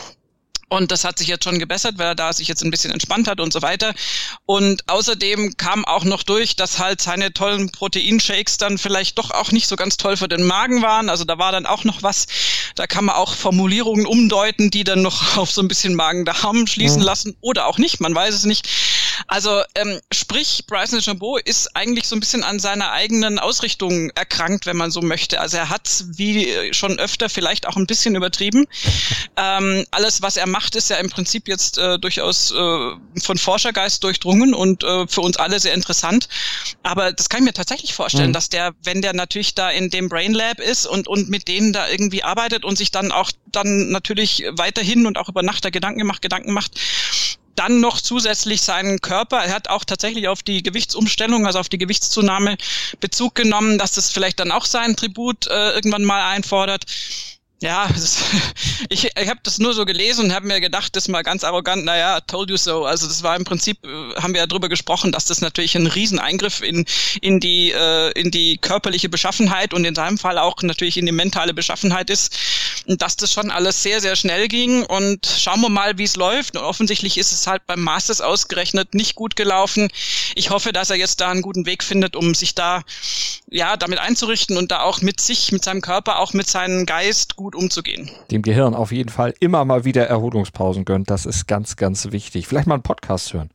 [0.67, 3.27] Und das hat sich jetzt schon gebessert, weil er da sich jetzt ein bisschen entspannt
[3.27, 3.93] hat und so weiter.
[4.45, 9.51] Und außerdem kam auch noch durch, dass halt seine tollen Proteinshakes dann vielleicht doch auch
[9.51, 11.09] nicht so ganz toll für den Magen waren.
[11.09, 12.25] Also da war dann auch noch was,
[12.75, 16.99] da kann man auch Formulierungen umdeuten, die dann noch auf so ein bisschen Magen-Darm schließen
[16.99, 17.05] mhm.
[17.05, 18.67] lassen oder auch nicht, man weiß es nicht.
[19.27, 24.65] Also ähm, sprich, Bryson DeChambeau ist eigentlich so ein bisschen an seiner eigenen Ausrichtung erkrankt,
[24.65, 25.39] wenn man so möchte.
[25.39, 28.65] Also er hat wie schon öfter vielleicht auch ein bisschen übertrieben.
[29.37, 32.55] Ähm, alles, was er macht, ist ja im Prinzip jetzt äh, durchaus äh,
[33.23, 36.27] von Forschergeist durchdrungen und äh, für uns alle sehr interessant.
[36.83, 38.33] Aber das kann ich mir tatsächlich vorstellen, mhm.
[38.33, 41.73] dass der, wenn der natürlich da in dem Brain Lab ist und, und mit denen
[41.73, 45.69] da irgendwie arbeitet und sich dann auch dann natürlich weiterhin und auch über Nacht da
[45.69, 46.79] Gedanken gemacht, Gedanken macht,
[47.55, 49.43] dann noch zusätzlich seinen Körper.
[49.43, 52.57] Er hat auch tatsächlich auf die Gewichtsumstellung, also auf die Gewichtszunahme
[52.99, 56.85] Bezug genommen, dass das vielleicht dann auch seinen Tribut äh, irgendwann mal einfordert.
[57.61, 58.19] Ja, ist,
[58.89, 61.85] ich, ich habe das nur so gelesen und habe mir gedacht, das mal ganz arrogant,
[61.85, 62.85] naja, told you so.
[62.85, 65.87] Also das war im Prinzip, äh, haben wir ja drüber gesprochen, dass das natürlich ein
[65.87, 66.85] Rieseneingriff in,
[67.21, 71.11] in, die, äh, in die körperliche Beschaffenheit und in seinem Fall auch natürlich in die
[71.11, 72.37] mentale Beschaffenheit ist.
[72.87, 74.85] Dass das schon alles sehr, sehr schnell ging.
[74.85, 76.55] Und schauen wir mal, wie es läuft.
[76.55, 79.89] Und offensichtlich ist es halt beim Masters ausgerechnet nicht gut gelaufen.
[80.35, 82.83] Ich hoffe, dass er jetzt da einen guten Weg findet, um sich da
[83.49, 87.35] ja damit einzurichten und da auch mit sich, mit seinem Körper, auch mit seinem Geist
[87.35, 88.09] gut umzugehen.
[88.31, 91.09] Dem Gehirn auf jeden Fall immer mal wieder Erholungspausen gönnt.
[91.09, 92.47] Das ist ganz, ganz wichtig.
[92.47, 93.49] Vielleicht mal einen Podcast hören.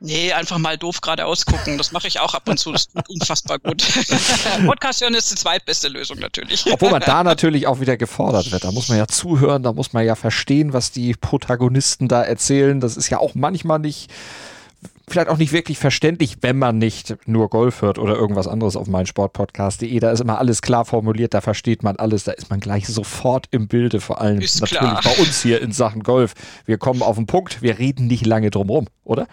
[0.00, 1.76] Nee, einfach mal doof gerade ausgucken.
[1.76, 2.70] Das mache ich auch ab und zu.
[2.70, 3.82] Das tut unfassbar gut.
[4.66, 6.64] Podcast hören ist die zweitbeste Lösung natürlich.
[6.70, 8.62] Obwohl man da natürlich auch wieder gefordert wird.
[8.62, 12.78] Da muss man ja zuhören, da muss man ja verstehen, was die Protagonisten da erzählen.
[12.80, 14.08] Das ist ja auch manchmal nicht
[15.08, 18.86] vielleicht auch nicht wirklich verständlich, wenn man nicht nur Golf hört oder irgendwas anderes auf
[18.86, 19.98] meinsportpodcast.de.
[20.00, 23.46] Da ist immer alles klar formuliert, da versteht man alles, da ist man gleich sofort
[23.50, 25.02] im Bilde, vor allem ist natürlich klar.
[25.02, 26.34] bei uns hier in Sachen Golf.
[26.66, 29.26] Wir kommen auf den Punkt, wir reden nicht lange drum rum, oder?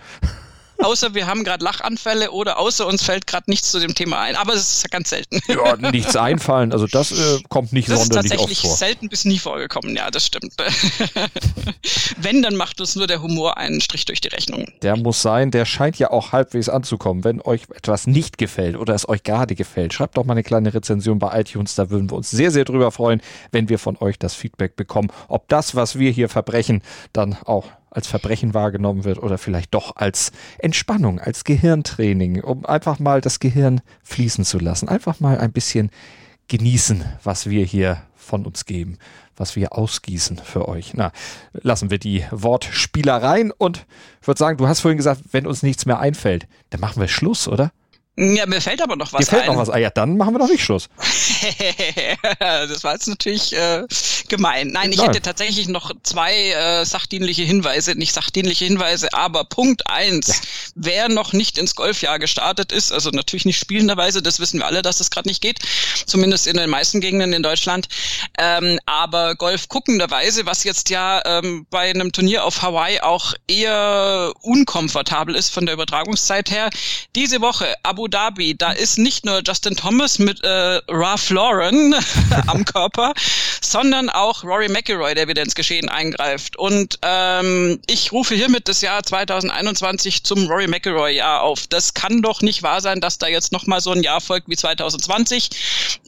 [0.80, 4.36] Außer wir haben gerade Lachanfälle oder außer uns fällt gerade nichts zu dem Thema ein.
[4.36, 5.40] Aber es ist ganz selten.
[5.48, 6.72] Ja, nichts einfallen.
[6.72, 8.48] Also das äh, kommt nicht das sonderlich oft vor.
[8.48, 9.96] Das ist tatsächlich selten bis nie vorgekommen.
[9.96, 10.54] Ja, das stimmt.
[12.18, 14.66] Wenn, dann macht uns nur der Humor einen Strich durch die Rechnung.
[14.82, 15.52] Der muss sein.
[15.52, 17.24] Der scheint ja auch halbwegs anzukommen.
[17.24, 20.74] Wenn euch etwas nicht gefällt oder es euch gerade gefällt, schreibt doch mal eine kleine
[20.74, 21.76] Rezension bei iTunes.
[21.76, 25.12] Da würden wir uns sehr, sehr drüber freuen, wenn wir von euch das Feedback bekommen,
[25.28, 26.82] ob das, was wir hier verbrechen,
[27.14, 33.00] dann auch als Verbrechen wahrgenommen wird oder vielleicht doch als Entspannung, als Gehirntraining, um einfach
[33.00, 34.90] mal das Gehirn fließen zu lassen.
[34.90, 35.90] Einfach mal ein bisschen
[36.50, 38.98] genießen, was wir hier von uns geben,
[39.38, 40.94] was wir ausgießen für euch.
[40.94, 41.12] Na,
[41.54, 43.86] lassen wir die Wortspielereien und
[44.22, 47.08] ich würde sagen, du hast vorhin gesagt, wenn uns nichts mehr einfällt, dann machen wir
[47.08, 47.72] Schluss, oder?
[48.18, 49.48] Ja, mir fällt aber noch was Mir fällt ein.
[49.50, 49.82] noch was ein.
[49.82, 50.88] Ja, dann machen wir doch nicht Schluss.
[52.40, 53.84] das war jetzt natürlich äh,
[54.30, 54.70] gemein.
[54.70, 55.08] Nein, ich Nein.
[55.08, 60.34] hätte tatsächlich noch zwei äh, sachdienliche Hinweise, nicht sachdienliche Hinweise, aber Punkt eins: ja.
[60.76, 64.82] Wer noch nicht ins Golfjahr gestartet ist, also natürlich nicht spielenderweise, das wissen wir alle,
[64.82, 65.60] dass das gerade nicht geht,
[66.06, 67.90] zumindest in den meisten Gegenden in Deutschland,
[68.38, 74.32] ähm, aber Golf guckenderweise, was jetzt ja ähm, bei einem Turnier auf Hawaii auch eher
[74.42, 76.70] unkomfortabel ist von der Übertragungszeit her,
[77.16, 81.96] diese Woche Abu Dhabi, da ist nicht nur Justin Thomas mit äh, Ralph Lauren
[82.48, 83.14] am Körper,
[83.76, 86.56] sondern auch Rory McIlroy, der wieder ins Geschehen eingreift.
[86.56, 91.68] Und ähm, ich rufe hiermit das Jahr 2021 zum Rory McIlroy-Jahr auf.
[91.68, 94.56] Das kann doch nicht wahr sein, dass da jetzt nochmal so ein Jahr folgt wie
[94.56, 95.50] 2020.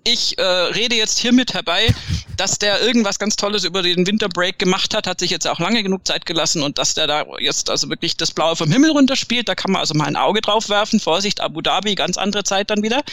[0.06, 1.94] Ich äh, rede jetzt hiermit herbei,
[2.38, 5.84] dass der irgendwas ganz Tolles über den Winterbreak gemacht hat, hat sich jetzt auch lange
[5.84, 9.50] genug Zeit gelassen und dass der da jetzt also wirklich das Blaue vom Himmel runterspielt.
[9.50, 11.02] Da kann man also mal ein Auge drauf werfen.
[11.02, 13.04] Vorsicht, Abu Dhabi ganz andere Zeit dann wieder.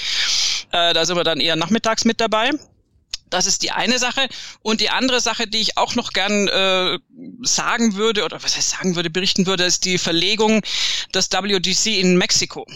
[0.70, 2.52] Äh, da sind wir dann eher nachmittags mit dabei.
[3.30, 4.28] Das ist die eine Sache.
[4.62, 6.98] Und die andere Sache, die ich auch noch gern äh,
[7.42, 10.62] sagen würde, oder was heißt sagen würde, berichten würde, ist die Verlegung
[11.12, 12.66] des WDC in Mexiko.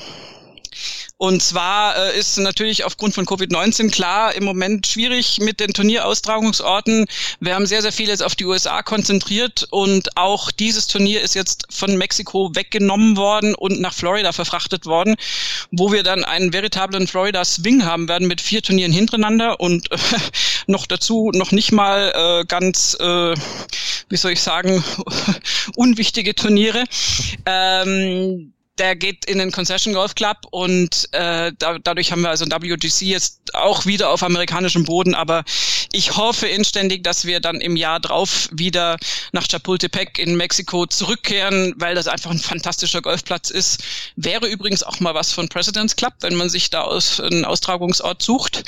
[1.19, 7.07] Und zwar äh, ist natürlich aufgrund von Covid-19 klar im Moment schwierig mit den Turnieraustragungsorten.
[7.41, 11.35] Wir haben sehr, sehr viel jetzt auf die USA konzentriert und auch dieses Turnier ist
[11.35, 15.17] jetzt von Mexiko weggenommen worden und nach Florida verfrachtet worden,
[15.73, 19.97] wo wir dann einen veritablen Florida Swing haben werden mit vier Turnieren hintereinander und äh,
[20.69, 23.35] noch dazu noch nicht mal äh, ganz, äh,
[24.09, 24.85] wie soll ich sagen,
[25.75, 26.85] unwichtige Turniere.
[27.45, 32.45] Ähm, der geht in den Concession Golf Club und äh, da, dadurch haben wir also
[32.45, 35.45] ein WGC jetzt auch wieder auf amerikanischem Boden, aber
[35.93, 38.97] ich hoffe inständig, dass wir dann im Jahr drauf wieder
[39.33, 43.83] nach Chapultepec in Mexiko zurückkehren, weil das einfach ein fantastischer Golfplatz ist.
[44.17, 48.23] Wäre übrigens auch mal was von President's Club, wenn man sich da aus, einen Austragungsort
[48.23, 48.65] sucht.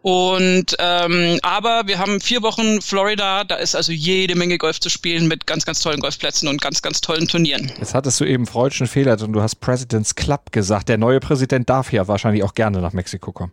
[0.00, 4.90] Und ähm, aber wir haben vier Wochen Florida, da ist also jede Menge Golf zu
[4.90, 7.72] spielen mit ganz, ganz tollen Golfplätzen und ganz, ganz tollen Turnieren.
[7.78, 10.88] Jetzt hattest du eben freudschen Fehler und du hast President's Club gesagt.
[10.88, 13.52] Der neue Präsident darf ja wahrscheinlich auch gerne nach Mexiko kommen.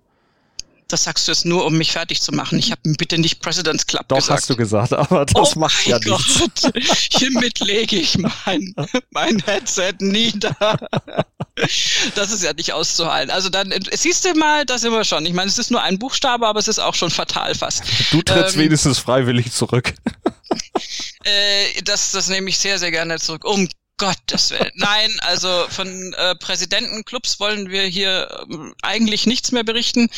[0.87, 2.59] Das sagst du jetzt nur, um mich fertig zu machen.
[2.59, 4.41] Ich habe bitte nicht President's Club Doch, gesagt.
[4.41, 6.39] hast du gesagt, aber das oh macht ja mein nichts.
[6.61, 6.73] Gott.
[7.11, 8.75] Hiermit lege ich mein,
[9.09, 10.55] mein Headset nieder.
[12.13, 13.31] Das ist ja nicht auszuhalten.
[13.31, 15.25] Also dann, siehst du mal, da sind wir schon.
[15.25, 17.83] Ich meine, es ist nur ein Buchstabe, aber es ist auch schon fatal fast.
[18.11, 19.93] Du trittst Ähm, wenigstens freiwillig zurück.
[21.23, 23.43] Äh, das, das nehme ich sehr, sehr gerne zurück.
[23.45, 24.71] Um Gottes Willen.
[24.75, 30.09] Nein, also von äh, Präsidentenclubs wollen wir hier ähm, eigentlich nichts mehr berichten.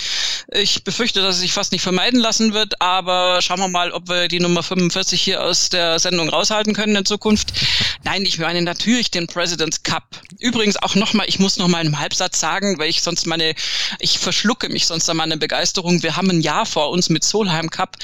[0.52, 4.10] Ich befürchte, dass es sich fast nicht vermeiden lassen wird, aber schauen wir mal, ob
[4.10, 7.54] wir die Nummer 45 hier aus der Sendung raushalten können in Zukunft.
[8.04, 10.04] Nein, ich meine natürlich den President's Cup.
[10.40, 13.56] Übrigens auch nochmal, ich muss noch mal einen Halbsatz sagen, weil ich sonst meine,
[14.00, 16.04] ich verschlucke mich sonst an meine Begeisterung.
[16.04, 17.98] Wir haben ein Jahr vor uns mit Solheim Cup,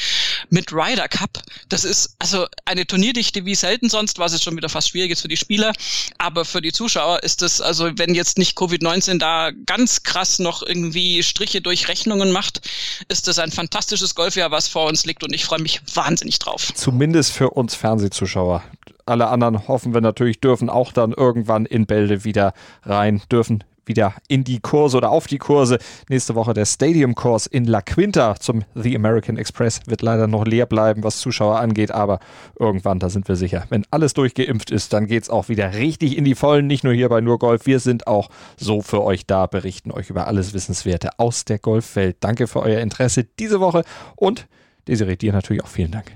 [0.50, 1.42] mit Ryder Cup.
[1.70, 5.22] Das ist also eine Turnierdichte wie selten sonst, was es schon wieder fast schwierig ist
[5.22, 5.74] für die Spieler.
[6.18, 10.64] Aber für die Zuschauer ist es, also wenn jetzt nicht Covid-19 da ganz krass noch
[10.64, 12.62] irgendwie Striche durch Rechnungen macht,
[13.10, 16.72] ist das ein fantastisches Golfjahr, was vor uns liegt und ich freue mich wahnsinnig drauf.
[16.76, 18.64] Zumindest für uns Fernsehzuschauer.
[19.06, 24.14] Alle anderen hoffen wir natürlich, dürfen auch dann irgendwann in Bälde wieder rein, dürfen wieder
[24.28, 25.78] in die Kurse oder auf die Kurse.
[26.10, 30.46] Nächste Woche der Stadium Course in La Quinta zum The American Express wird leider noch
[30.46, 32.20] leer bleiben, was Zuschauer angeht, aber
[32.58, 33.66] irgendwann, da sind wir sicher.
[33.70, 37.10] Wenn alles durchgeimpft ist, dann geht's auch wieder richtig in die Vollen, nicht nur hier
[37.10, 37.66] bei Nur Golf.
[37.66, 42.18] Wir sind auch so für euch da, berichten euch über alles Wissenswerte aus der Golfwelt.
[42.20, 43.84] Danke für euer Interesse diese Woche
[44.16, 44.48] und
[44.88, 46.12] Desiree, dir natürlich auch vielen Dank.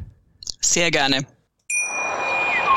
[0.60, 1.37] Sehr gerne.